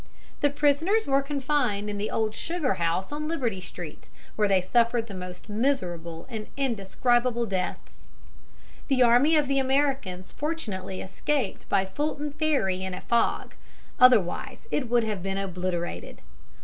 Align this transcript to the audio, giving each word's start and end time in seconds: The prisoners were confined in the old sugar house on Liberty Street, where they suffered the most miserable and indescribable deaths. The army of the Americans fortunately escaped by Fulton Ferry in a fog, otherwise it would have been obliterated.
The 0.39 0.49
prisoners 0.49 1.05
were 1.05 1.21
confined 1.21 1.87
in 1.87 1.99
the 1.99 2.09
old 2.09 2.33
sugar 2.33 2.73
house 2.73 3.11
on 3.11 3.27
Liberty 3.27 3.61
Street, 3.61 4.09
where 4.35 4.47
they 4.47 4.59
suffered 4.59 5.05
the 5.05 5.13
most 5.13 5.47
miserable 5.47 6.25
and 6.27 6.47
indescribable 6.57 7.45
deaths. 7.45 7.99
The 8.87 9.03
army 9.03 9.37
of 9.37 9.47
the 9.47 9.59
Americans 9.59 10.31
fortunately 10.31 11.01
escaped 11.01 11.69
by 11.69 11.85
Fulton 11.85 12.31
Ferry 12.31 12.83
in 12.83 12.95
a 12.95 13.01
fog, 13.01 13.53
otherwise 13.99 14.65
it 14.71 14.89
would 14.89 15.03
have 15.03 15.21
been 15.21 15.37
obliterated. 15.37 16.21